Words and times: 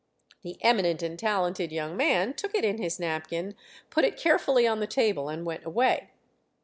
The 0.41 0.57
eminent 0.63 1.03
and 1.03 1.19
talented 1.19 1.71
young 1.71 1.95
man 1.95 2.33
took 2.33 2.55
it 2.55 2.65
in 2.65 2.79
his 2.79 2.99
napkin, 2.99 3.53
put 3.91 4.03
it 4.03 4.17
carefully 4.17 4.65
on 4.65 4.79
the 4.79 4.87
table, 4.87 5.29
and 5.29 5.45
went 5.45 5.63
away. 5.63 6.09